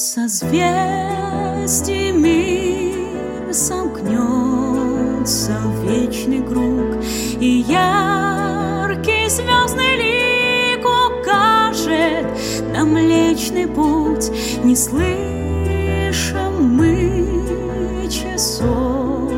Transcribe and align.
Созвездий 0.00 2.12
мир 2.12 3.52
сомкнется 3.52 5.58
в 5.58 5.90
вечный 5.90 6.40
круг, 6.40 7.02
И 7.40 7.64
яркий 7.66 9.28
звездный 9.28 9.96
лик 9.96 10.86
укажет 10.86 12.28
на 12.72 12.84
Млечный 12.84 13.66
путь. 13.66 14.30
Не 14.62 14.76
слышим 14.76 16.76
мы 16.76 18.08
часов 18.08 19.32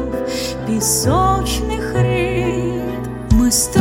песочных 0.68 1.94
рит. 1.94 3.08
Мы 3.30 3.50
строим 3.50 3.79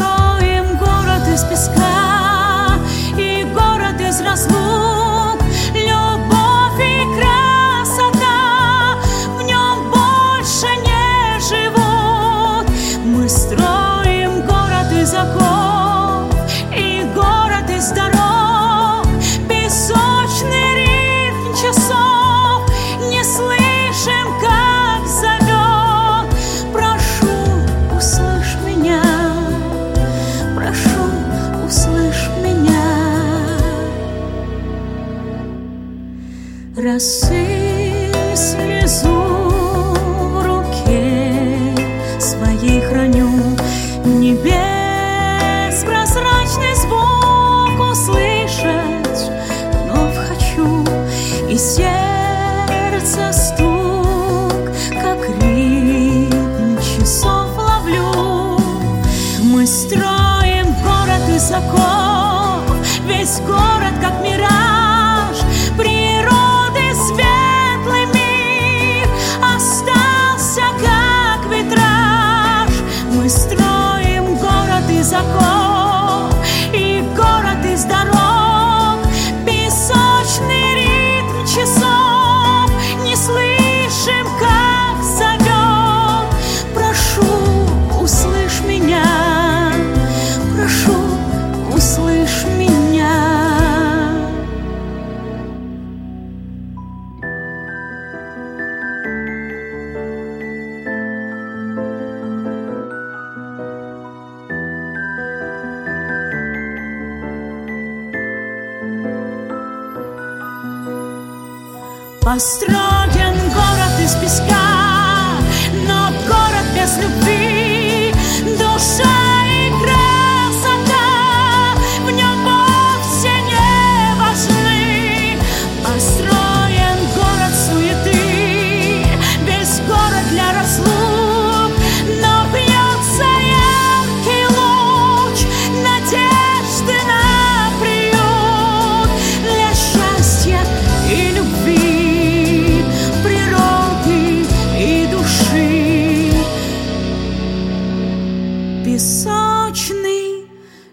Росы 36.81 38.07
слезу 38.33 39.09
в 39.09 40.45
руке 40.45 41.75
своей 42.17 42.79
храню. 42.79 43.27
Небес 44.05 45.83
прозрачный 45.83 46.75
звук 46.75 47.91
услышать 47.91 49.29
Вновь 49.73 50.15
хочу 50.15 50.85
и 51.49 51.57
сердце 51.57 53.33
стук 53.33 54.71
Как 55.01 55.27
ритм 55.41 56.77
часов 56.79 57.57
ловлю. 57.57 58.57
Мы 59.43 59.67
строим 59.67 60.73
город 60.81 61.27
оков 61.51 62.73
Весь 63.05 63.41
город 63.41 63.68
Fast 112.29 112.61
dragen 112.61 113.35
var 113.55 113.79
att 113.85 113.97
det 113.97 114.07
spiskar 114.07 114.58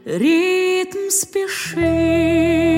ритм 0.07 1.11
спешит. 1.11 2.76